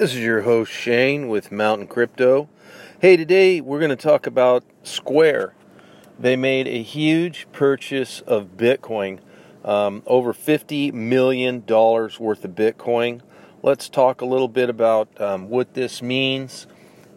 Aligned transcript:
This 0.00 0.14
is 0.14 0.20
your 0.20 0.40
host 0.40 0.72
Shane 0.72 1.28
with 1.28 1.52
Mountain 1.52 1.86
Crypto. 1.86 2.48
Hey, 3.00 3.18
today 3.18 3.60
we're 3.60 3.80
going 3.80 3.90
to 3.90 3.96
talk 3.96 4.26
about 4.26 4.64
Square. 4.82 5.52
They 6.18 6.36
made 6.36 6.66
a 6.66 6.82
huge 6.82 7.46
purchase 7.52 8.22
of 8.22 8.56
Bitcoin, 8.56 9.18
um, 9.62 10.02
over 10.06 10.32
$50 10.32 10.94
million 10.94 11.62
worth 11.66 12.44
of 12.46 12.50
Bitcoin. 12.52 13.20
Let's 13.62 13.90
talk 13.90 14.22
a 14.22 14.24
little 14.24 14.48
bit 14.48 14.70
about 14.70 15.20
um, 15.20 15.50
what 15.50 15.74
this 15.74 16.00
means, 16.00 16.66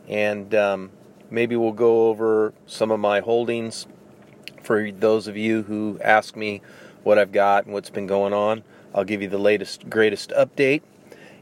and 0.10 0.54
um, 0.54 0.92
maybe 1.30 1.56
we'll 1.56 1.72
go 1.72 2.10
over 2.10 2.54
some 2.66 2.92
of 2.92 3.00
my 3.00 3.22
holdings 3.22 3.88
for 4.62 4.92
those 4.92 5.30
of 5.30 5.38
you 5.38 5.64
who 5.64 6.02
ask 6.04 6.36
me 6.36 6.62
what 7.04 7.18
I've 7.18 7.32
got 7.32 7.64
and 7.64 7.74
what's 7.74 7.90
been 7.90 8.08
going 8.08 8.34
on. 8.34 8.62
I'll 8.94 9.06
give 9.06 9.22
you 9.22 9.30
the 9.30 9.38
latest, 9.38 9.90
greatest 9.90 10.32
update 10.32 10.82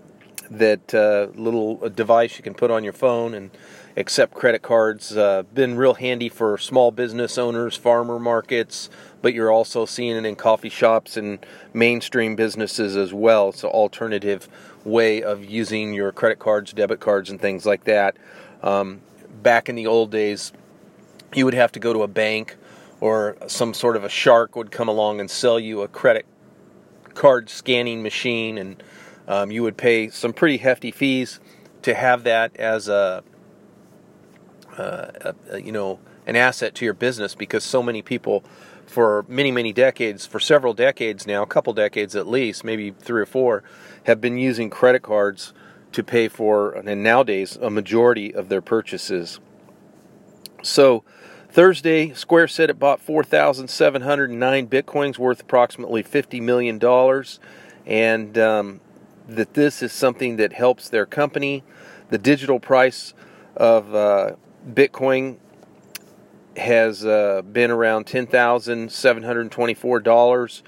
that 0.49 0.93
uh, 0.93 1.27
little 1.39 1.89
device 1.89 2.37
you 2.37 2.43
can 2.43 2.53
put 2.53 2.71
on 2.71 2.83
your 2.83 2.93
phone 2.93 3.33
and 3.33 3.51
accept 3.95 4.33
credit 4.33 4.61
cards. 4.61 5.15
Uh, 5.15 5.43
been 5.53 5.75
real 5.75 5.93
handy 5.93 6.29
for 6.29 6.57
small 6.57 6.91
business 6.91 7.37
owners, 7.37 7.75
farmer 7.75 8.19
markets, 8.19 8.89
but 9.21 9.33
you're 9.33 9.51
also 9.51 9.85
seeing 9.85 10.15
it 10.15 10.25
in 10.25 10.35
coffee 10.35 10.69
shops 10.69 11.17
and 11.17 11.45
mainstream 11.73 12.35
businesses 12.35 12.95
as 12.95 13.13
well. 13.13 13.49
It's 13.49 13.63
an 13.63 13.69
alternative 13.69 14.47
way 14.83 15.21
of 15.21 15.45
using 15.45 15.93
your 15.93 16.11
credit 16.11 16.39
cards, 16.39 16.73
debit 16.73 16.99
cards, 16.99 17.29
and 17.29 17.39
things 17.39 17.65
like 17.65 17.83
that. 17.83 18.17
Um, 18.63 19.01
back 19.43 19.69
in 19.69 19.75
the 19.75 19.87
old 19.87 20.11
days, 20.11 20.51
you 21.35 21.45
would 21.45 21.53
have 21.53 21.71
to 21.73 21.79
go 21.79 21.93
to 21.93 22.01
a 22.01 22.07
bank 22.07 22.57
or 23.01 23.37
some 23.47 23.73
sort 23.73 23.95
of 23.95 24.03
a 24.03 24.09
shark 24.09 24.55
would 24.55 24.71
come 24.71 24.87
along 24.87 25.19
and 25.19 25.29
sell 25.29 25.59
you 25.59 25.81
a 25.81 25.87
credit 25.87 26.25
card 27.13 27.49
scanning 27.49 28.03
machine, 28.03 28.57
and 28.57 28.83
um, 29.27 29.51
you 29.51 29.63
would 29.63 29.77
pay 29.77 30.09
some 30.09 30.33
pretty 30.33 30.57
hefty 30.57 30.91
fees 30.91 31.39
to 31.81 31.93
have 31.93 32.23
that 32.23 32.55
as 32.57 32.87
a, 32.87 33.23
uh, 34.77 35.33
a, 35.51 35.61
you 35.61 35.71
know 35.71 35.99
an 36.27 36.35
asset 36.35 36.75
to 36.75 36.85
your 36.85 36.93
business 36.93 37.33
because 37.35 37.63
so 37.63 37.81
many 37.81 38.01
people 38.01 38.43
for 38.85 39.25
many 39.27 39.51
many 39.51 39.71
decades 39.71 40.25
for 40.25 40.39
several 40.39 40.73
decades 40.73 41.25
now 41.25 41.41
a 41.41 41.47
couple 41.47 41.73
decades 41.73 42.15
at 42.15 42.27
least 42.27 42.63
maybe 42.63 42.91
three 42.91 43.21
or 43.21 43.25
four 43.25 43.63
have 44.03 44.19
been 44.19 44.37
using 44.37 44.69
credit 44.69 45.01
cards 45.01 45.53
to 45.91 46.03
pay 46.03 46.27
for 46.27 46.71
and 46.71 47.03
nowadays 47.03 47.57
a 47.61 47.69
majority 47.69 48.33
of 48.33 48.49
their 48.49 48.61
purchases. 48.61 49.39
So 50.61 51.03
Thursday, 51.51 52.13
Square 52.13 52.49
said 52.49 52.69
it 52.69 52.77
bought 52.77 53.01
4,709 53.01 54.67
bitcoins 54.67 55.17
worth 55.17 55.41
approximately 55.41 56.03
$50 56.03 56.39
million, 56.41 56.79
and 57.87 58.37
um, 58.37 58.81
that 59.27 59.55
this 59.55 59.81
is 59.81 59.91
something 59.91 60.35
that 60.37 60.53
helps 60.53 60.89
their 60.89 61.07
company. 61.07 61.63
The 62.11 62.19
digital 62.19 62.59
price 62.59 63.15
of 63.55 63.95
uh, 63.95 64.33
Bitcoin 64.67 65.37
has 66.55 67.03
uh, 67.03 67.41
been 67.41 67.71
around 67.71 68.05
$10,724 68.05 70.61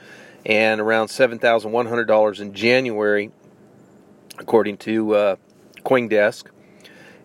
and 0.48 0.82
around 0.82 1.08
$7,100 1.08 2.40
in 2.40 2.54
January, 2.54 3.30
according 4.40 4.78
to 4.78 5.16
uh, 5.16 5.36
CoinDesk. 5.86 6.46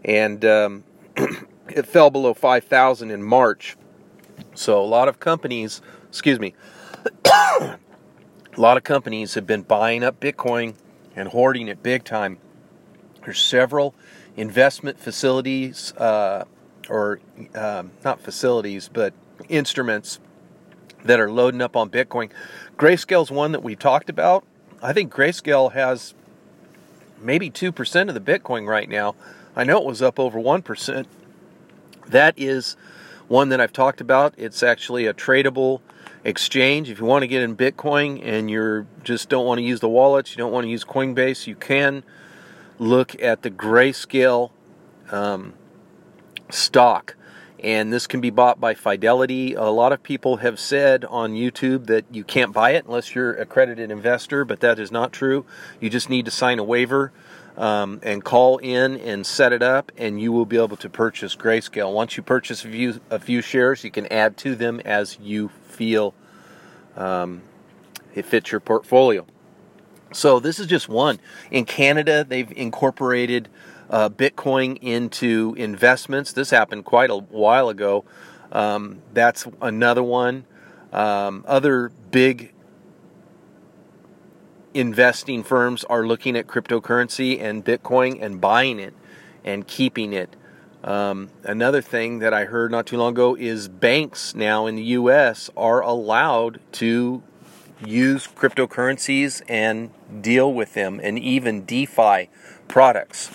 And 0.04 0.44
um, 0.44 0.84
it 1.68 1.86
fell 1.86 2.10
below 2.10 2.34
5,000 2.34 3.10
in 3.10 3.22
March. 3.22 3.76
So 4.54 4.80
a 4.80 4.84
lot 4.84 5.08
of 5.08 5.20
companies, 5.20 5.80
excuse 6.08 6.38
me, 6.38 6.54
a 7.24 7.78
lot 8.56 8.76
of 8.76 8.84
companies 8.84 9.34
have 9.34 9.46
been 9.46 9.62
buying 9.62 10.02
up 10.02 10.20
Bitcoin 10.20 10.74
and 11.14 11.28
hoarding 11.28 11.68
it 11.68 11.82
big 11.82 12.04
time. 12.04 12.38
There's 13.24 13.40
several 13.40 13.94
investment 14.36 15.00
facilities, 15.00 15.92
uh, 15.94 16.44
or 16.88 17.20
um, 17.54 17.90
not 18.04 18.20
facilities, 18.20 18.88
but 18.92 19.12
instruments 19.48 20.20
that 21.04 21.20
are 21.20 21.30
loading 21.30 21.62
up 21.62 21.76
on 21.76 21.90
Bitcoin. 21.90 22.30
Grayscale's 22.76 23.30
one 23.30 23.52
that 23.52 23.62
we 23.62 23.74
talked 23.74 24.10
about. 24.10 24.44
I 24.82 24.92
think 24.92 25.12
Grayscale 25.12 25.72
has 25.72 26.14
maybe 27.20 27.50
2% 27.50 28.08
of 28.08 28.14
the 28.14 28.20
Bitcoin 28.20 28.66
right 28.66 28.88
now. 28.88 29.14
I 29.54 29.64
know 29.64 29.78
it 29.78 29.86
was 29.86 30.02
up 30.02 30.20
over 30.20 30.38
1% 30.38 31.06
that 32.06 32.34
is 32.36 32.76
one 33.28 33.48
that 33.48 33.60
I've 33.60 33.72
talked 33.72 34.00
about. 34.00 34.34
It's 34.36 34.62
actually 34.62 35.06
a 35.06 35.14
tradable 35.14 35.80
exchange. 36.24 36.90
If 36.90 36.98
you 36.98 37.04
want 37.04 37.22
to 37.22 37.28
get 37.28 37.42
in 37.42 37.56
Bitcoin 37.56 38.20
and 38.24 38.50
you 38.50 38.86
just 39.04 39.28
don't 39.28 39.46
want 39.46 39.58
to 39.58 39.62
use 39.62 39.80
the 39.80 39.88
wallets, 39.88 40.30
you 40.32 40.36
don't 40.36 40.52
want 40.52 40.64
to 40.64 40.68
use 40.68 40.84
Coinbase, 40.84 41.46
you 41.46 41.54
can 41.54 42.04
look 42.78 43.20
at 43.22 43.42
the 43.42 43.50
Grayscale 43.50 44.50
um, 45.10 45.54
stock. 46.50 47.16
And 47.62 47.92
this 47.92 48.06
can 48.06 48.20
be 48.20 48.30
bought 48.30 48.60
by 48.60 48.74
Fidelity. 48.74 49.54
A 49.54 49.64
lot 49.64 49.92
of 49.92 50.02
people 50.02 50.36
have 50.38 50.60
said 50.60 51.04
on 51.06 51.32
YouTube 51.32 51.86
that 51.86 52.04
you 52.10 52.22
can't 52.22 52.52
buy 52.52 52.72
it 52.72 52.84
unless 52.84 53.14
you're 53.14 53.32
accredited 53.32 53.90
investor, 53.90 54.44
but 54.44 54.60
that 54.60 54.78
is 54.78 54.92
not 54.92 55.10
true. 55.10 55.46
You 55.80 55.88
just 55.88 56.10
need 56.10 56.26
to 56.26 56.30
sign 56.30 56.58
a 56.58 56.64
waiver 56.64 57.12
um, 57.56 58.00
and 58.02 58.22
call 58.22 58.58
in 58.58 58.96
and 58.98 59.26
set 59.26 59.52
it 59.52 59.62
up, 59.62 59.92
and 59.96 60.20
you 60.20 60.32
will 60.32 60.46
be 60.46 60.56
able 60.56 60.76
to 60.76 60.90
purchase 60.90 61.34
Grayscale. 61.34 61.92
Once 61.92 62.16
you 62.16 62.22
purchase 62.22 62.64
a 62.64 62.68
few, 62.68 63.00
a 63.10 63.18
few 63.18 63.40
shares, 63.40 63.82
you 63.84 63.90
can 63.90 64.06
add 64.12 64.36
to 64.38 64.54
them 64.54 64.80
as 64.84 65.18
you 65.20 65.48
feel 65.68 66.14
um, 66.96 67.42
it 68.14 68.24
fits 68.24 68.50
your 68.50 68.60
portfolio. 68.60 69.26
So 70.12 70.40
this 70.40 70.58
is 70.58 70.66
just 70.66 70.88
one. 70.88 71.18
In 71.50 71.64
Canada, 71.64 72.24
they've 72.24 72.50
incorporated 72.52 73.48
uh, 73.90 74.08
Bitcoin 74.08 74.78
into 74.80 75.54
investments. 75.58 76.32
This 76.32 76.50
happened 76.50 76.84
quite 76.84 77.10
a 77.10 77.16
while 77.16 77.68
ago. 77.68 78.04
Um, 78.52 79.02
that's 79.12 79.46
another 79.60 80.02
one. 80.02 80.46
Um, 80.92 81.44
other 81.46 81.90
big 82.10 82.52
investing 84.76 85.42
firms 85.42 85.84
are 85.84 86.06
looking 86.06 86.36
at 86.36 86.46
cryptocurrency 86.46 87.40
and 87.40 87.64
Bitcoin 87.64 88.22
and 88.22 88.40
buying 88.40 88.78
it 88.78 88.94
and 89.44 89.66
keeping 89.66 90.12
it. 90.12 90.36
Um, 90.84 91.30
another 91.42 91.80
thing 91.80 92.18
that 92.20 92.34
I 92.34 92.44
heard 92.44 92.70
not 92.70 92.86
too 92.86 92.96
long 92.96 93.12
ago 93.12 93.34
is 93.34 93.68
banks 93.68 94.34
now 94.34 94.66
in 94.66 94.76
the 94.76 94.82
U.S. 94.84 95.50
are 95.56 95.80
allowed 95.80 96.60
to 96.72 97.22
use 97.84 98.26
cryptocurrencies 98.26 99.42
and 99.48 99.90
deal 100.22 100.52
with 100.52 100.74
them, 100.74 101.00
and 101.02 101.18
even 101.18 101.64
DeFi 101.64 102.28
products. 102.68 103.30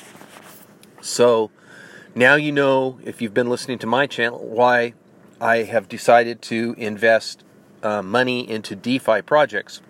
So 1.02 1.52
Now 2.14 2.36
you 2.36 2.52
know, 2.52 3.00
if 3.04 3.22
you've 3.22 3.34
been 3.34 3.50
listening 3.50 3.80
to 3.80 3.88
my 3.88 4.06
channel, 4.06 4.40
why 4.40 4.94
I 5.40 5.64
have 5.64 5.88
decided 5.90 6.42
to 6.44 6.76
invest 6.78 7.44
uh, 7.84 8.02
money 8.02 8.48
into 8.48 8.76
DeFi 8.76 9.22
projects. 9.22 9.82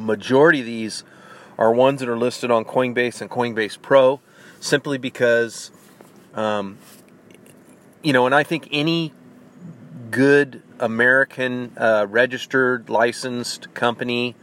Majority 0.00 0.60
of 0.60 0.66
these 0.66 1.04
are 1.58 1.72
ones 1.72 2.00
that 2.00 2.08
are 2.08 2.16
listed 2.16 2.50
on 2.50 2.64
Coinbase 2.64 3.20
and 3.20 3.30
Coinbase 3.30 3.80
Pro, 3.80 4.18
simply 4.58 4.96
because, 4.96 5.70
um, 6.34 6.78
you 8.02 8.14
know, 8.14 8.24
and 8.24 8.34
I 8.34 8.42
think 8.42 8.68
any 8.72 9.12
good 10.10 10.62
American 10.80 11.72
uh, 11.76 12.06
registered 12.08 12.88
licensed 12.88 13.72
company 13.74 14.34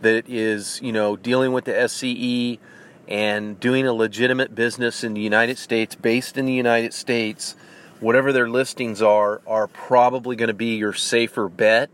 that 0.00 0.28
is, 0.28 0.80
you 0.80 0.92
know, 0.92 1.16
dealing 1.16 1.52
with 1.52 1.64
the 1.64 1.72
SCE 1.72 2.60
and 3.08 3.58
doing 3.58 3.88
a 3.88 3.92
legitimate 3.92 4.54
business 4.54 5.02
in 5.02 5.14
the 5.14 5.20
United 5.20 5.58
States, 5.58 5.96
based 5.96 6.38
in 6.38 6.46
the 6.46 6.52
United 6.52 6.94
States, 6.94 7.56
whatever 7.98 8.32
their 8.32 8.48
listings 8.48 9.02
are, 9.02 9.42
are 9.44 9.66
probably 9.66 10.36
going 10.36 10.46
to 10.46 10.54
be 10.54 10.76
your 10.76 10.92
safer 10.92 11.48
bet 11.48 11.90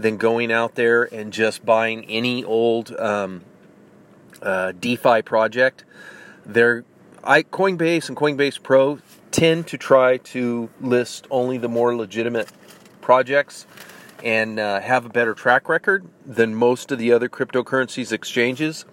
than 0.00 0.16
going 0.16 0.50
out 0.50 0.74
there 0.74 1.04
and 1.04 1.32
just 1.32 1.64
buying 1.64 2.04
any 2.06 2.42
old 2.44 2.94
um, 2.98 3.42
uh, 4.42 4.72
DeFi 4.72 5.22
project. 5.22 5.84
They're 6.46 6.84
I, 7.22 7.42
Coinbase 7.42 8.08
and 8.08 8.16
Coinbase 8.16 8.62
Pro 8.62 8.98
tend 9.30 9.66
to 9.68 9.78
try 9.78 10.16
to 10.16 10.70
list 10.80 11.26
only 11.30 11.58
the 11.58 11.68
more 11.68 11.94
legitimate 11.94 12.50
projects 13.02 13.66
and 14.24 14.58
uh, 14.58 14.80
have 14.80 15.04
a 15.04 15.08
better 15.08 15.34
track 15.34 15.68
record 15.68 16.06
than 16.24 16.54
most 16.54 16.90
of 16.90 16.98
the 16.98 17.12
other 17.12 17.28
cryptocurrencies 17.28 18.12
exchanges. 18.12 18.84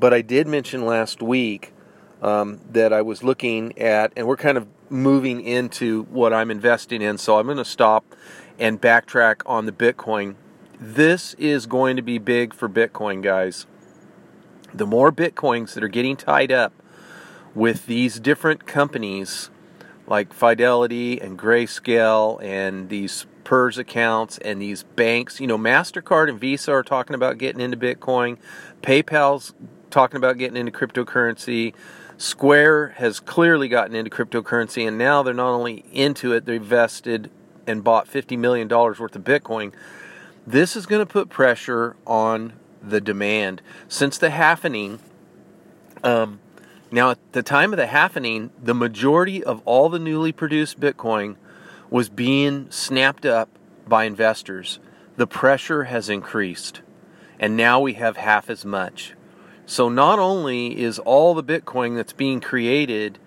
But 0.00 0.14
I 0.14 0.22
did 0.22 0.46
mention 0.46 0.86
last 0.86 1.22
week 1.22 1.72
um, 2.22 2.60
that 2.70 2.92
I 2.92 3.02
was 3.02 3.22
looking 3.22 3.78
at, 3.78 4.12
and 4.16 4.26
we're 4.26 4.36
kind 4.36 4.56
of 4.56 4.66
moving 4.90 5.42
into 5.42 6.04
what 6.04 6.32
I'm 6.32 6.50
investing 6.50 7.02
in. 7.02 7.18
So 7.18 7.38
I'm 7.38 7.46
going 7.46 7.58
to 7.58 7.64
stop 7.64 8.14
and 8.58 8.80
backtrack 8.80 9.42
on 9.46 9.66
the 9.66 9.72
Bitcoin. 9.72 10.34
This 10.80 11.34
is 11.34 11.66
going 11.66 11.96
to 11.96 12.02
be 12.02 12.18
big 12.18 12.54
for 12.54 12.68
Bitcoin, 12.68 13.22
guys. 13.22 13.66
The 14.72 14.86
more 14.86 15.10
Bitcoins 15.10 15.74
that 15.74 15.82
are 15.82 15.88
getting 15.88 16.16
tied 16.16 16.52
up 16.52 16.72
with 17.54 17.86
these 17.86 18.20
different 18.20 18.66
companies 18.66 19.50
like 20.06 20.32
Fidelity 20.32 21.20
and 21.20 21.38
Grayscale 21.38 22.42
and 22.42 22.88
these 22.88 23.26
PERS 23.44 23.78
accounts 23.78 24.38
and 24.38 24.60
these 24.60 24.82
banks, 24.82 25.40
you 25.40 25.46
know, 25.46 25.58
MasterCard 25.58 26.28
and 26.28 26.38
Visa 26.38 26.72
are 26.72 26.82
talking 26.82 27.14
about 27.14 27.38
getting 27.38 27.60
into 27.60 27.76
Bitcoin. 27.76 28.36
PayPal's 28.82 29.54
talking 29.90 30.16
about 30.16 30.38
getting 30.38 30.56
into 30.56 30.72
cryptocurrency. 30.72 31.74
Square 32.18 32.88
has 32.96 33.20
clearly 33.20 33.68
gotten 33.68 33.94
into 33.94 34.10
cryptocurrency, 34.10 34.86
and 34.86 34.98
now 34.98 35.22
they're 35.22 35.34
not 35.34 35.52
only 35.52 35.84
into 35.92 36.32
it, 36.32 36.44
they've 36.44 36.60
invested 36.60 37.30
and 37.68 37.84
bought 37.84 38.10
$50 38.10 38.38
million 38.38 38.68
worth 38.68 39.00
of 39.00 39.22
Bitcoin. 39.22 39.72
This 40.46 40.74
is 40.74 40.86
going 40.86 41.06
to 41.06 41.12
put 41.12 41.28
pressure 41.28 41.94
on 42.06 42.54
the 42.82 43.00
demand. 43.00 43.60
Since 43.88 44.18
the 44.18 44.30
halvening, 44.30 44.98
um, 46.02 46.40
now 46.90 47.10
at 47.10 47.18
the 47.32 47.42
time 47.42 47.72
of 47.72 47.76
the 47.76 47.86
halvening, 47.86 48.50
the 48.60 48.74
majority 48.74 49.44
of 49.44 49.60
all 49.64 49.88
the 49.88 49.98
newly 49.98 50.32
produced 50.32 50.80
Bitcoin 50.80 51.36
was 51.90 52.08
being 52.08 52.70
snapped 52.70 53.26
up 53.26 53.50
by 53.86 54.04
investors. 54.04 54.78
The 55.16 55.26
pressure 55.26 55.84
has 55.84 56.08
increased, 56.08 56.80
and 57.38 57.56
now 57.56 57.80
we 57.80 57.94
have 57.94 58.16
half 58.16 58.48
as 58.48 58.64
much. 58.64 59.14
So 59.66 59.88
not 59.90 60.18
only 60.18 60.80
is 60.80 60.98
all 60.98 61.34
the 61.34 61.44
Bitcoin 61.44 61.96
that's 61.96 62.14
being 62.14 62.40
created 62.40 63.18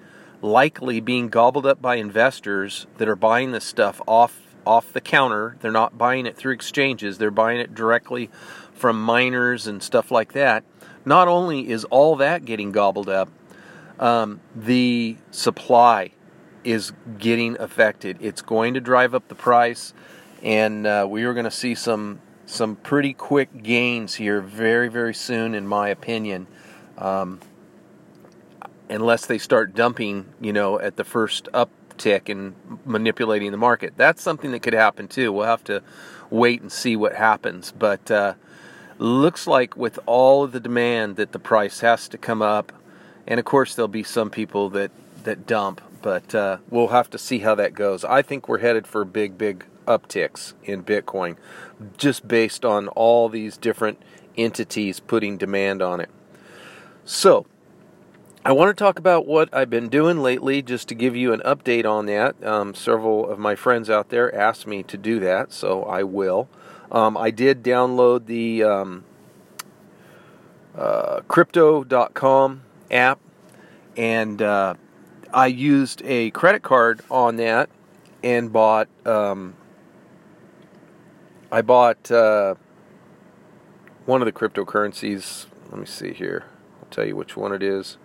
likely 0.41 0.99
being 0.99 1.29
gobbled 1.29 1.65
up 1.65 1.81
by 1.81 1.95
investors 1.95 2.88
that 2.97 3.07
are 3.07 3.15
buying 3.15 3.51
this 3.51 3.65
stuff 3.65 4.01
off 4.07 4.39
off 4.65 4.93
the 4.93 5.01
counter, 5.01 5.57
they're 5.61 5.71
not 5.71 5.97
buying 5.97 6.27
it 6.27 6.38
through 6.38 6.53
exchanges, 6.53 7.17
they're 7.17 7.31
buying 7.31 7.59
it 7.59 7.73
directly 7.73 8.29
from 8.73 9.01
miners 9.01 9.65
and 9.65 9.81
stuff 9.81 10.11
like 10.11 10.33
that. 10.33 10.63
Not 11.03 11.27
only 11.27 11.69
is 11.69 11.83
all 11.85 12.15
that 12.17 12.45
getting 12.45 12.71
gobbled 12.71 13.09
up, 13.09 13.29
um, 13.99 14.39
the 14.55 15.17
supply 15.31 16.11
is 16.63 16.93
getting 17.17 17.59
affected. 17.59 18.17
It's 18.21 18.41
going 18.41 18.75
to 18.75 18.79
drive 18.79 19.15
up 19.15 19.27
the 19.27 19.35
price, 19.35 19.93
and 20.43 20.85
uh, 20.85 21.07
we 21.09 21.23
are 21.23 21.33
going 21.33 21.45
to 21.45 21.51
see 21.51 21.75
some 21.75 22.21
some 22.45 22.75
pretty 22.75 23.13
quick 23.13 23.63
gains 23.63 24.15
here 24.15 24.41
very, 24.41 24.89
very 24.89 25.13
soon, 25.13 25.55
in 25.55 25.65
my 25.65 25.89
opinion. 25.89 26.47
Um, 26.97 27.39
unless 28.91 29.25
they 29.25 29.38
start 29.38 29.73
dumping, 29.73 30.25
you 30.39 30.53
know, 30.53 30.79
at 30.79 30.97
the 30.97 31.03
first 31.03 31.47
uptick 31.53 32.29
and 32.29 32.55
manipulating 32.85 33.51
the 33.51 33.57
market. 33.57 33.93
That's 33.95 34.21
something 34.21 34.51
that 34.51 34.59
could 34.61 34.73
happen 34.73 35.07
too. 35.07 35.31
We'll 35.31 35.45
have 35.45 35.63
to 35.65 35.81
wait 36.29 36.61
and 36.61 36.71
see 36.71 36.95
what 36.95 37.15
happens. 37.15 37.71
But 37.77 38.11
uh, 38.11 38.33
looks 38.97 39.47
like 39.47 39.75
with 39.75 39.97
all 40.05 40.43
of 40.43 40.51
the 40.51 40.59
demand 40.59 41.15
that 41.15 41.31
the 41.31 41.39
price 41.39 41.79
has 41.79 42.07
to 42.09 42.17
come 42.17 42.41
up, 42.41 42.71
and 43.25 43.39
of 43.39 43.45
course 43.45 43.75
there'll 43.75 43.88
be 43.88 44.03
some 44.03 44.29
people 44.29 44.69
that 44.71 44.91
that 45.23 45.45
dump, 45.45 45.81
but 46.01 46.33
uh, 46.33 46.57
we'll 46.69 46.88
have 46.88 47.09
to 47.11 47.17
see 47.17 47.39
how 47.39 47.55
that 47.55 47.73
goes. 47.73 48.03
I 48.03 48.21
think 48.21 48.49
we're 48.49 48.57
headed 48.57 48.88
for 48.88 49.05
big, 49.05 49.38
big 49.38 49.65
upticks 49.88 50.53
in 50.63 50.83
Bitcoin 50.83 51.38
just 51.97 52.27
based 52.27 52.65
on 52.65 52.88
all 52.89 53.29
these 53.29 53.57
different 53.57 54.01
entities 54.38 54.99
putting 54.99 55.38
demand 55.38 55.81
on 55.81 55.99
it. 55.99 56.09
So, 57.05 57.45
I 58.43 58.53
want 58.53 58.75
to 58.75 58.83
talk 58.83 58.97
about 58.97 59.27
what 59.27 59.53
I've 59.53 59.69
been 59.69 59.88
doing 59.88 60.23
lately 60.23 60.63
just 60.63 60.88
to 60.88 60.95
give 60.95 61.15
you 61.15 61.31
an 61.31 61.41
update 61.45 61.85
on 61.85 62.07
that. 62.07 62.43
Um, 62.43 62.73
several 62.73 63.29
of 63.29 63.38
my 63.38 63.53
friends 63.53 63.88
out 63.88 64.09
there 64.09 64.33
asked 64.33 64.65
me 64.65 64.81
to 64.81 64.97
do 64.97 65.19
that, 65.19 65.53
so 65.53 65.83
I 65.83 66.01
will. 66.01 66.49
Um, 66.91 67.15
I 67.15 67.29
did 67.29 67.61
download 67.61 68.25
the 68.25 68.63
um, 68.63 69.03
uh, 70.75 71.21
crypto.com 71.27 72.63
app 72.89 73.19
and 73.95 74.41
uh, 74.41 74.73
I 75.31 75.45
used 75.45 76.01
a 76.03 76.31
credit 76.31 76.63
card 76.63 77.01
on 77.11 77.35
that 77.35 77.69
and 78.23 78.51
bought 78.51 78.88
um, 79.05 79.53
I 81.51 81.61
bought 81.61 82.09
uh, 82.09 82.55
one 84.05 84.23
of 84.23 84.25
the 84.25 84.31
cryptocurrencies. 84.31 85.45
Let 85.69 85.79
me 85.79 85.85
see 85.85 86.13
here. 86.13 86.45
I'll 86.81 86.89
tell 86.89 87.05
you 87.05 87.15
which 87.15 87.38
one 87.38 87.53
it 87.53 87.61
is. 87.61 87.97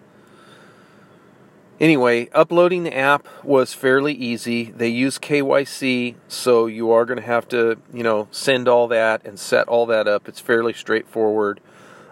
Anyway, 1.79 2.29
uploading 2.33 2.85
the 2.85 2.97
app 2.97 3.27
was 3.45 3.75
fairly 3.75 4.15
easy. 4.15 4.65
They 4.65 4.89
use 4.89 5.19
KYC, 5.19 6.15
so 6.27 6.65
you 6.67 6.91
are 6.91 7.05
going 7.05 7.19
to 7.19 7.27
have 7.27 7.47
to, 7.49 7.79
you 7.93 8.03
know, 8.03 8.29
send 8.31 8.67
all 8.67 8.89
that 8.89 9.27
and 9.27 9.39
set 9.39 9.69
all 9.69 9.85
that 9.87 10.09
up. 10.09 10.27
It's 10.27 10.41
fairly 10.41 10.73
straightforward, 10.73 11.61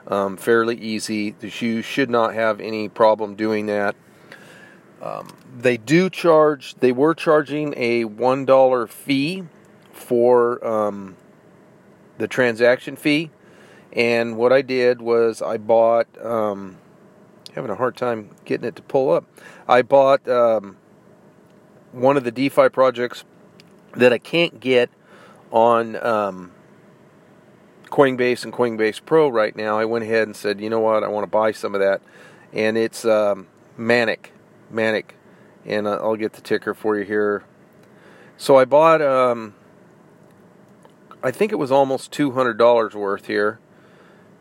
um, 0.06 0.36
fairly 0.36 0.76
easy. 0.76 1.34
You 1.40 1.80
should 1.80 2.10
not 2.10 2.34
have 2.34 2.60
any 2.60 2.90
problem 2.90 3.36
doing 3.36 3.64
that. 3.66 3.96
Um, 5.00 5.28
they 5.56 5.78
do 5.78 6.10
charge. 6.10 6.74
They 6.76 6.92
were 6.92 7.14
charging 7.14 7.72
a 7.76 8.04
one 8.04 8.44
dollar 8.44 8.86
fee 8.86 9.44
for 9.92 10.66
um, 10.66 11.16
the 12.18 12.28
transaction 12.28 12.96
fee. 12.96 13.30
And 13.92 14.36
what 14.36 14.52
I 14.52 14.60
did 14.60 15.00
was 15.00 15.40
I 15.40 15.56
bought, 15.56 16.06
um, 16.22 16.78
having 17.54 17.70
a 17.70 17.74
hard 17.74 17.96
time 17.96 18.30
getting 18.44 18.66
it 18.66 18.76
to 18.76 18.82
pull 18.82 19.10
up. 19.10 19.24
I 19.68 19.82
bought 19.82 20.28
um, 20.28 20.76
one 21.92 22.16
of 22.16 22.24
the 22.24 22.30
DeFi 22.30 22.68
projects 22.68 23.24
that 23.92 24.12
I 24.12 24.18
can't 24.18 24.60
get 24.60 24.90
on 25.50 25.96
um, 26.04 26.52
Coinbase 27.86 28.44
and 28.44 28.52
Coinbase 28.52 29.00
Pro 29.04 29.28
right 29.28 29.54
now. 29.54 29.78
I 29.78 29.84
went 29.84 30.04
ahead 30.04 30.26
and 30.26 30.34
said, 30.34 30.60
you 30.60 30.68
know 30.68 30.80
what, 30.80 31.04
I 31.04 31.08
want 31.08 31.24
to 31.24 31.30
buy 31.30 31.52
some 31.52 31.74
of 31.74 31.80
that. 31.80 32.02
And 32.52 32.76
it's 32.76 33.04
um, 33.04 33.46
Manic, 33.76 34.32
Matic. 34.72 35.10
And 35.64 35.86
uh, 35.86 35.98
I'll 36.02 36.16
get 36.16 36.34
the 36.34 36.40
ticker 36.40 36.74
for 36.74 36.98
you 36.98 37.04
here. 37.04 37.44
So 38.36 38.58
I 38.58 38.64
bought 38.64 39.00
um, 39.00 39.54
I 41.24 41.30
think 41.30 41.52
it 41.52 41.56
was 41.56 41.72
almost 41.72 42.12
$200 42.12 42.94
worth 42.94 43.26
here. 43.28 43.58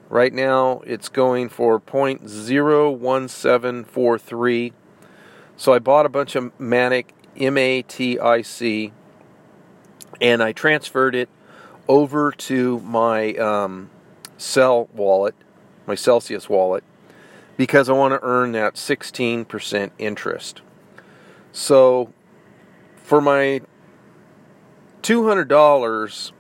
Right 0.10 0.34
now 0.34 0.82
it's 0.86 1.10
going 1.10 1.50
for 1.50 1.80
0.01743. 1.80 4.74
So 5.56 5.74
I 5.74 5.80
bought 5.80 6.06
a 6.06 6.10
bunch 6.10 6.36
of 6.36 6.56
Matic, 6.58 7.06
M 7.38 7.58
A 7.58 7.82
T 7.84 8.20
I 8.20 8.42
C, 8.42 8.92
and 10.22 10.44
I 10.44 10.52
transferred 10.52 11.16
it 11.16 11.30
over 11.88 12.32
to 12.32 12.80
my 12.82 13.34
um, 13.36 13.90
Cell 14.38 14.90
wallet, 14.94 15.36
my 15.86 15.96
Celsius 15.96 16.50
wallet, 16.50 16.84
because 17.58 17.90
I 17.90 17.94
want 17.94 18.14
to 18.14 18.20
earn 18.24 18.52
that 18.54 18.76
16% 18.76 19.92
interest. 19.98 20.62
So 21.52 22.14
for 22.98 23.22
my 23.22 23.62
$200, 25.04 26.32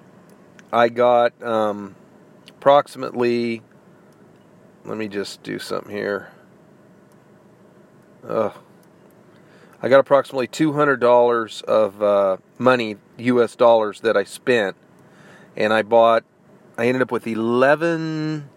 I 0.71 0.89
got 0.89 1.43
um, 1.43 1.95
approximately. 2.63 3.61
Let 4.85 4.97
me 4.97 5.09
just 5.09 5.43
do 5.43 5.59
something 5.59 5.91
here. 5.91 6.29
Uh, 8.25 8.51
I 9.81 9.89
got 9.89 9.99
approximately 9.99 10.47
$200 10.47 11.63
of 11.63 12.01
uh, 12.01 12.37
money, 12.57 12.95
US 13.17 13.57
dollars, 13.57 13.99
that 13.99 14.15
I 14.15 14.23
spent. 14.23 14.77
And 15.57 15.73
I 15.73 15.81
bought, 15.81 16.23
I 16.77 16.87
ended 16.87 17.01
up 17.01 17.11
with 17.11 17.27
11. 17.27 18.47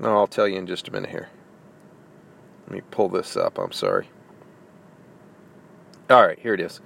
No, 0.00 0.08
I'll 0.08 0.26
tell 0.26 0.48
you 0.48 0.56
in 0.56 0.66
just 0.66 0.88
a 0.88 0.90
minute 0.90 1.10
here. 1.10 1.28
Let 2.66 2.72
me 2.72 2.80
pull 2.90 3.10
this 3.10 3.36
up. 3.36 3.58
I'm 3.58 3.70
sorry. 3.70 4.08
All 6.10 6.26
right, 6.26 6.38
here 6.40 6.54
it 6.54 6.60
is. 6.60 6.80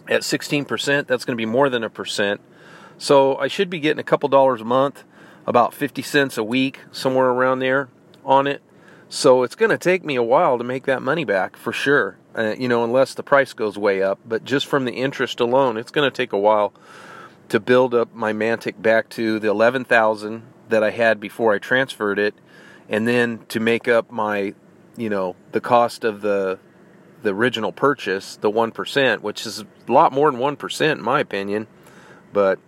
at 0.07 0.21
16%. 0.21 1.07
That's 1.07 1.25
going 1.25 1.37
to 1.37 1.41
be 1.41 1.45
more 1.45 1.69
than 1.69 1.83
a 1.83 1.89
percent. 1.89 2.41
So 2.97 3.37
I 3.37 3.47
should 3.47 3.69
be 3.69 3.79
getting 3.79 3.99
a 3.99 4.03
couple 4.03 4.27
dollars 4.27 4.61
a 4.61 4.65
month, 4.65 5.03
about 5.45 5.73
50 5.73 6.01
cents 6.01 6.37
a 6.37 6.43
week, 6.43 6.81
somewhere 6.91 7.27
around 7.27 7.59
there 7.59 7.87
on 8.25 8.47
it. 8.47 8.61
So 9.07 9.43
it's 9.43 9.55
going 9.55 9.71
to 9.71 9.77
take 9.77 10.03
me 10.03 10.15
a 10.15 10.23
while 10.23 10.57
to 10.57 10.63
make 10.63 10.85
that 10.85 11.01
money 11.01 11.23
back 11.23 11.55
for 11.55 11.71
sure. 11.71 12.17
Uh, 12.39 12.55
you 12.57 12.69
know, 12.69 12.85
unless 12.85 13.15
the 13.15 13.23
price 13.23 13.51
goes 13.51 13.77
way 13.77 14.01
up. 14.01 14.17
But 14.25 14.45
just 14.45 14.65
from 14.65 14.85
the 14.85 14.93
interest 14.93 15.41
alone, 15.41 15.75
it's 15.75 15.91
going 15.91 16.09
to 16.09 16.15
take 16.15 16.31
a 16.31 16.39
while 16.39 16.73
to 17.49 17.59
build 17.59 17.93
up 17.93 18.13
my 18.15 18.31
Mantic 18.31 18.81
back 18.81 19.09
to 19.09 19.39
the 19.39 19.49
11,000 19.49 20.43
that 20.69 20.81
I 20.81 20.91
had 20.91 21.19
before 21.19 21.53
I 21.53 21.57
transferred 21.57 22.17
it, 22.17 22.33
and 22.87 23.05
then 23.05 23.45
to 23.49 23.59
make 23.59 23.89
up 23.89 24.09
my, 24.09 24.53
you 24.95 25.09
know, 25.09 25.35
the 25.51 25.59
cost 25.59 26.03
of 26.05 26.21
the 26.21 26.59
the 27.21 27.33
original 27.33 27.73
purchase, 27.73 28.37
the 28.37 28.49
one 28.49 28.71
percent, 28.71 29.21
which 29.21 29.45
is 29.45 29.59
a 29.59 29.91
lot 29.91 30.13
more 30.13 30.31
than 30.31 30.39
one 30.39 30.55
percent 30.55 30.99
in 30.99 31.05
my 31.05 31.19
opinion, 31.19 31.67
but 32.31 32.59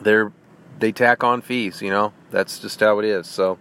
they're 0.00 0.32
they 0.78 0.92
tack 0.92 1.24
on 1.24 1.40
fees. 1.40 1.82
You 1.82 1.90
know, 1.90 2.12
that's 2.30 2.60
just 2.60 2.78
how 2.78 3.00
it 3.00 3.04
is. 3.04 3.26
So 3.26 3.58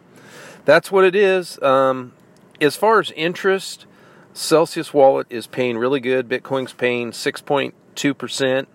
that's 0.66 0.92
what 0.92 1.06
it 1.06 1.16
is. 1.16 1.60
Um, 1.63 2.13
as 2.62 2.75
far 2.75 3.00
as 3.00 3.10
interest, 3.12 3.88
Celsius 4.33 4.93
Wallet 4.93 5.27
is 5.29 5.48
paying 5.48 5.77
really 5.77 6.00
good. 6.00 6.29
Bitcoin's 6.29 6.74
paying 6.74 7.12
six 7.12 7.41
point 7.41 7.74
two 7.95 8.13
percent. 8.13 8.69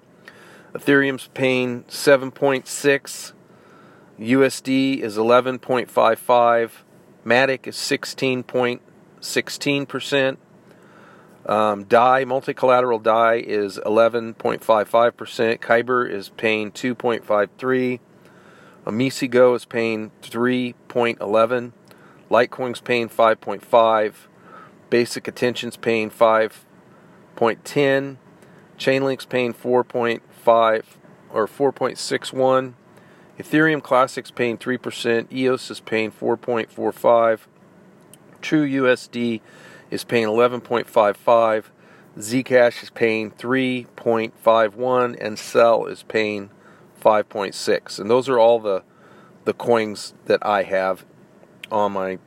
Ethereum's 0.74 1.28
paying 1.28 1.84
7.6. 1.84 3.32
USD 4.18 4.98
is 4.98 5.16
11.55. 5.16 6.70
Matic 7.24 7.68
is 7.68 7.76
16.16%. 7.76 10.36
Um, 11.46 11.84
DAI, 11.84 12.24
multi-collateral 12.24 12.98
DAI, 12.98 13.36
is 13.36 13.78
11.55%. 13.78 15.60
Kyber 15.60 16.10
is 16.10 16.30
paying 16.30 16.72
2.53. 16.72 18.00
Go 19.30 19.54
is 19.54 19.64
paying 19.64 20.10
3.11. 20.22 21.72
Litecoin's 22.30 22.80
paying 22.80 23.08
5.5. 23.08 24.14
Basic 24.90 25.28
Attention's 25.28 25.76
paying 25.76 26.10
5.10. 26.10 28.16
Chainlink's 28.78 29.26
paying 29.26 29.54
4.5 29.54 30.82
or 31.30 31.46
4.61. 31.46 32.74
Ethereum 33.38 33.82
Classic's 33.82 34.30
paying 34.30 34.58
3%. 34.58 35.32
EOS 35.32 35.70
is 35.70 35.80
paying 35.80 36.12
4.45. 36.12 37.40
True 38.40 38.68
USD 38.68 39.40
is 39.90 40.04
paying 40.04 40.26
11.55. 40.26 41.64
Zcash 42.18 42.82
is 42.82 42.90
paying 42.90 43.30
3.51 43.32 45.16
and 45.20 45.38
Cell 45.38 45.86
is 45.86 46.02
paying 46.04 46.50
5.6. 47.02 47.98
And 47.98 48.10
those 48.10 48.28
are 48.28 48.38
all 48.38 48.60
the 48.60 48.82
the 49.44 49.52
coins 49.52 50.14
that 50.24 50.44
I 50.44 50.62
have 50.62 51.04
on 51.70 51.92
my 51.92 52.18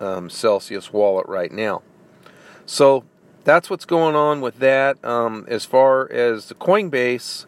um, 0.00 0.28
Celsius 0.28 0.92
wallet 0.92 1.28
right 1.28 1.52
now. 1.52 1.82
So 2.66 3.04
that's 3.44 3.70
what's 3.70 3.84
going 3.84 4.16
on 4.16 4.40
with 4.40 4.58
that. 4.58 5.02
Um, 5.04 5.46
as 5.48 5.64
far 5.64 6.10
as 6.10 6.46
the 6.48 6.54
Coinbase, 6.54 7.46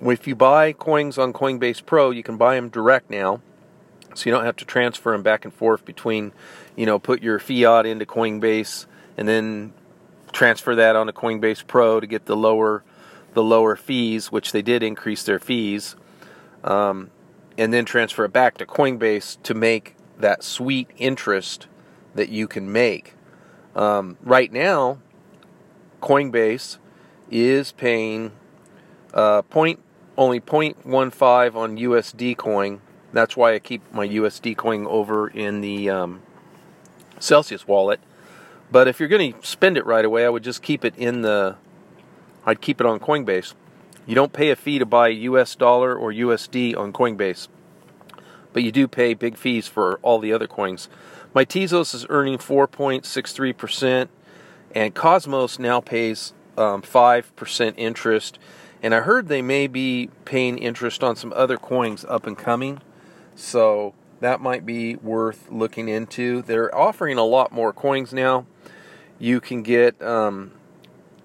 if 0.00 0.26
you 0.26 0.34
buy 0.34 0.72
coins 0.72 1.16
on 1.16 1.32
Coinbase 1.32 1.86
Pro, 1.86 2.10
you 2.10 2.24
can 2.24 2.36
buy 2.36 2.56
them 2.56 2.68
direct 2.68 3.08
now. 3.08 3.40
So 4.14 4.28
you 4.28 4.34
don't 4.34 4.44
have 4.44 4.56
to 4.56 4.64
transfer 4.64 5.12
them 5.12 5.22
back 5.22 5.44
and 5.44 5.54
forth 5.54 5.84
between, 5.84 6.32
you 6.76 6.84
know, 6.84 6.98
put 6.98 7.22
your 7.22 7.38
fiat 7.38 7.86
into 7.86 8.04
Coinbase 8.04 8.86
and 9.16 9.26
then 9.28 9.72
transfer 10.32 10.74
that 10.74 10.96
onto 10.96 11.12
Coinbase 11.12 11.66
Pro 11.66 12.00
to 12.00 12.06
get 12.06 12.26
the 12.26 12.36
lower 12.36 12.82
the 13.34 13.42
lower 13.42 13.76
fees, 13.76 14.30
which 14.30 14.52
they 14.52 14.60
did 14.60 14.82
increase 14.82 15.22
their 15.22 15.38
fees, 15.38 15.96
um, 16.64 17.10
and 17.56 17.72
then 17.72 17.86
transfer 17.86 18.26
it 18.26 18.32
back 18.32 18.58
to 18.58 18.66
Coinbase 18.66 19.42
to 19.42 19.54
make 19.54 19.96
that 20.18 20.42
sweet 20.42 20.90
interest 20.98 21.66
that 22.14 22.28
you 22.28 22.46
can 22.46 22.70
make. 22.70 23.14
Um, 23.74 24.16
right 24.22 24.52
now, 24.52 24.98
Coinbase 26.02 26.78
is 27.30 27.72
paying 27.72 28.32
uh, 29.14 29.42
point 29.42 29.80
only 30.16 30.40
0.15 30.40 31.54
on 31.54 31.78
USD 31.78 32.36
coin. 32.36 32.80
That's 33.12 33.36
why 33.36 33.54
I 33.54 33.58
keep 33.58 33.82
my 33.92 34.06
USD 34.06 34.56
coin 34.56 34.86
over 34.86 35.28
in 35.28 35.60
the 35.60 35.90
um, 35.90 36.22
Celsius 37.18 37.66
wallet. 37.66 38.00
But 38.70 38.88
if 38.88 38.98
you're 38.98 39.08
going 39.08 39.34
to 39.34 39.46
spend 39.46 39.76
it 39.76 39.84
right 39.84 40.04
away, 40.04 40.24
I 40.24 40.28
would 40.28 40.42
just 40.42 40.62
keep 40.62 40.84
it 40.84 40.96
in 40.96 41.22
the. 41.22 41.56
I'd 42.44 42.60
keep 42.60 42.80
it 42.80 42.86
on 42.86 42.98
Coinbase. 42.98 43.54
You 44.06 44.14
don't 44.14 44.32
pay 44.32 44.50
a 44.50 44.56
fee 44.56 44.78
to 44.78 44.86
buy 44.86 45.08
US 45.08 45.54
dollar 45.54 45.94
or 45.94 46.10
USD 46.10 46.76
on 46.76 46.92
Coinbase, 46.92 47.48
but 48.52 48.62
you 48.62 48.72
do 48.72 48.88
pay 48.88 49.14
big 49.14 49.36
fees 49.36 49.68
for 49.68 49.98
all 50.02 50.18
the 50.18 50.32
other 50.32 50.46
coins. 50.48 50.88
My 51.34 51.44
Tezos 51.46 51.94
is 51.94 52.04
earning 52.10 52.36
4.63%, 52.38 54.08
and 54.74 54.94
Cosmos 54.94 55.58
now 55.58 55.80
pays 55.80 56.34
um, 56.58 56.82
5% 56.82 57.74
interest. 57.76 58.38
And 58.82 58.94
I 58.94 59.00
heard 59.00 59.28
they 59.28 59.40
may 59.40 59.66
be 59.66 60.10
paying 60.24 60.58
interest 60.58 61.02
on 61.02 61.16
some 61.16 61.32
other 61.34 61.56
coins 61.56 62.04
up 62.06 62.26
and 62.26 62.36
coming. 62.36 62.82
So 63.34 63.94
that 64.20 64.40
might 64.40 64.66
be 64.66 64.96
worth 64.96 65.50
looking 65.50 65.88
into. 65.88 66.42
They're 66.42 66.74
offering 66.74 67.16
a 67.16 67.24
lot 67.24 67.50
more 67.50 67.72
coins 67.72 68.12
now. 68.12 68.46
You 69.18 69.40
can 69.40 69.62
get 69.62 70.00
um, 70.02 70.52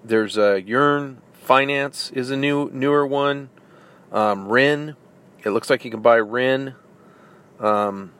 there's 0.04 0.38
a 0.38 0.62
Yearn 0.62 1.20
Finance 1.34 2.10
is 2.10 2.30
a 2.30 2.36
new 2.36 2.70
newer 2.72 3.06
one. 3.06 3.50
Um, 4.12 4.48
Ren, 4.48 4.96
it 5.44 5.50
looks 5.50 5.68
like 5.70 5.84
you 5.84 5.90
can 5.90 6.02
buy 6.02 6.18
Ren. 6.18 6.74
Um, 7.58 8.12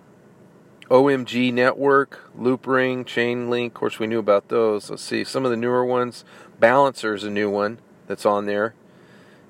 OMG 0.90 1.52
Network, 1.52 2.30
Loopring, 2.38 3.04
Chainlink. 3.04 3.66
Of 3.66 3.74
course, 3.74 3.98
we 3.98 4.06
knew 4.06 4.18
about 4.18 4.48
those. 4.48 4.88
Let's 4.88 5.02
see 5.02 5.24
some 5.24 5.44
of 5.44 5.50
the 5.50 5.56
newer 5.56 5.84
ones. 5.84 6.24
Balancer 6.58 7.14
is 7.14 7.24
a 7.24 7.30
new 7.30 7.50
one 7.50 7.78
that's 8.06 8.24
on 8.24 8.46
there. 8.46 8.74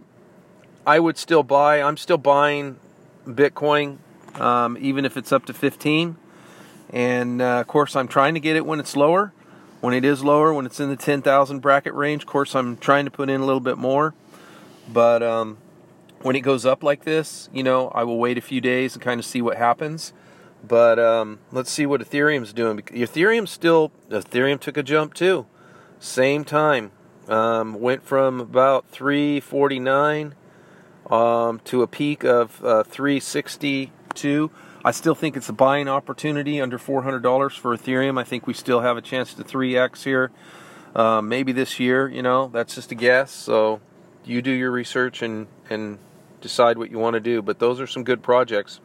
I 0.87 0.99
would 0.99 1.17
still 1.17 1.45
buy. 1.45 1.81
I'm 1.81 1.97
still 1.97 2.19
buying 2.19 2.77
Bitcoin, 3.27 3.99
um, 4.39 4.77
even 4.79 5.07
if 5.07 5.17
it's 5.17 5.33
up 5.33 5.47
to 5.47 5.55
15. 5.55 6.17
And 6.95 7.43
uh, 7.43 7.61
of 7.61 7.67
course, 7.67 7.97
I'm 7.97 8.07
trying 8.07 8.35
to 8.35 8.41
get 8.41 8.55
it 8.55 8.65
when 8.65 8.79
it's 8.79 8.97
lower. 8.97 9.33
When 9.81 9.93
it 9.93 10.05
is 10.05 10.25
lower, 10.25 10.55
when 10.55 10.65
it's 10.65 10.79
in 10.81 10.89
the 10.89 10.97
10,000 10.97 11.59
bracket 11.59 11.93
range, 11.93 12.23
of 12.23 12.29
course, 12.29 12.55
I'm 12.55 12.77
trying 12.79 13.05
to 13.05 13.11
put 13.11 13.29
in 13.29 13.41
a 13.41 13.45
little 13.45 13.61
bit 13.61 13.77
more. 13.77 14.15
But 14.91 15.23
um, 15.23 15.59
when 16.23 16.37
it 16.37 16.41
goes 16.41 16.65
up 16.65 16.85
like 16.85 17.05
this, 17.05 17.51
you 17.53 17.65
know, 17.65 17.89
I 17.89 18.05
will 18.05 18.19
wait 18.19 18.39
a 18.39 18.41
few 18.41 18.61
days 18.61 18.95
and 18.95 19.03
kind 19.03 19.19
of 19.19 19.27
see 19.27 19.43
what 19.43 19.59
happens. 19.59 20.13
But 20.67 20.99
um, 21.01 21.41
let's 21.51 21.71
see 21.71 21.85
what 21.85 22.01
Ethereum's 22.01 22.53
doing. 22.53 22.79
Ethereum 22.79 23.49
still, 23.49 23.91
Ethereum 24.09 24.61
took 24.61 24.77
a 24.77 24.83
jump 24.83 25.15
too. 25.15 25.47
Same 25.99 26.45
time, 26.45 26.93
um, 27.29 27.81
went 27.81 28.05
from 28.05 28.41
about 28.41 28.87
349 28.89 30.35
um, 31.11 31.61
to 31.65 31.83
a 31.83 31.87
peak 31.87 32.25
of 32.25 32.65
uh, 32.65 32.85
362. 32.85 34.51
I 34.87 34.91
still 34.91 35.15
think 35.15 35.35
it's 35.35 35.49
a 35.49 35.55
buying 35.55 35.89
opportunity 35.89 36.61
under 36.61 36.79
$400 36.79 37.59
for 37.59 37.75
Ethereum. 37.75 38.21
I 38.21 38.25
think 38.25 38.47
we 38.47 38.53
still 38.53 38.81
have 38.81 38.99
a 38.99 39.01
chance 39.01 39.33
to 39.33 39.43
3x 39.43 40.05
here, 40.05 40.31
uh, 40.95 41.23
maybe 41.23 41.53
this 41.53 41.81
year. 41.81 42.07
You 42.07 42.21
know, 42.21 42.49
that's 42.49 42.75
just 42.75 42.93
a 42.93 42.95
guess. 42.95 43.31
So 43.31 43.81
you 44.27 44.43
do 44.43 44.51
your 44.51 44.71
research 44.71 45.23
and 45.23 45.47
and 45.71 45.99
decide 46.43 46.77
what 46.77 46.91
you 46.91 46.99
want 46.99 47.15
to 47.15 47.21
do. 47.21 47.41
But 47.41 47.61
those 47.61 47.81
are 47.81 47.87
some 47.87 48.05
good 48.05 48.23
projects. 48.23 48.81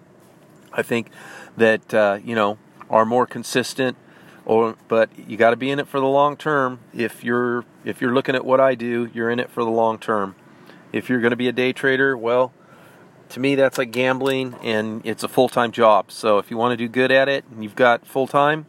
I 0.72 0.84
think 0.84 1.10
that 1.58 1.94
uh, 1.94 2.20
you 2.24 2.34
know 2.34 2.58
are 2.90 3.06
more 3.06 3.28
consistent. 3.28 3.98
Or, 4.46 4.78
but 4.88 5.10
you 5.28 5.38
got 5.38 5.52
to 5.52 5.58
be 5.58 5.70
in 5.70 5.80
it 5.80 5.88
for 5.88 6.00
the 6.00 6.08
long 6.08 6.38
term. 6.38 6.80
If 6.94 7.26
you're 7.26 7.66
if 7.84 8.00
you're 8.00 8.14
looking 8.14 8.36
at 8.36 8.46
what 8.46 8.62
I 8.62 8.74
do, 8.74 9.10
you're 9.14 9.30
in 9.30 9.40
it 9.40 9.50
for 9.50 9.66
the 9.66 9.70
long 9.70 10.00
term. 10.00 10.36
If 10.94 11.10
you're 11.10 11.20
going 11.20 11.32
to 11.32 11.38
be 11.38 11.50
a 11.50 11.52
day 11.52 11.74
trader, 11.74 12.18
well, 12.18 12.54
to 13.30 13.40
me 13.40 13.56
that's 13.56 13.78
like 13.78 13.92
gambling 13.92 14.56
and 14.64 15.02
it's 15.06 15.24
a 15.24 15.28
full-time 15.28 15.72
job. 15.72 16.12
So 16.12 16.38
if 16.38 16.52
you 16.52 16.58
want 16.58 16.74
to 16.74 16.78
do 16.78 16.88
good 16.88 17.12
at 17.12 17.30
it 17.30 17.46
and 17.52 17.64
you've 17.64 17.76
got 17.76 18.06
full-time, 18.06 18.66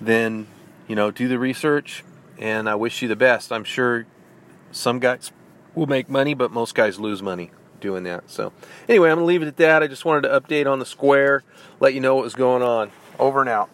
then 0.00 0.46
you 0.86 0.94
know 0.94 1.10
do 1.10 1.28
the 1.28 1.38
research 1.38 2.04
and 2.38 2.68
I 2.68 2.74
wish 2.74 3.02
you 3.02 3.08
the 3.08 3.16
best. 3.16 3.52
I'm 3.52 3.64
sure 3.64 4.06
some 4.72 4.98
guys 4.98 5.32
will 5.74 5.86
make 5.86 6.08
money, 6.08 6.34
but 6.34 6.50
most 6.50 6.74
guys 6.74 6.98
lose 6.98 7.22
money 7.22 7.50
doing 7.80 8.04
that. 8.04 8.30
So, 8.30 8.52
anyway, 8.88 9.10
I'm 9.10 9.18
to 9.18 9.24
leave 9.24 9.42
it 9.42 9.48
at 9.48 9.56
that. 9.58 9.82
I 9.82 9.86
just 9.86 10.04
wanted 10.04 10.28
to 10.28 10.40
update 10.40 10.70
on 10.70 10.78
the 10.78 10.86
square, 10.86 11.44
let 11.80 11.94
you 11.94 12.00
know 12.00 12.14
what 12.14 12.24
was 12.24 12.34
going 12.34 12.62
on. 12.62 12.90
Over 13.18 13.40
and 13.40 13.48
out. 13.48 13.70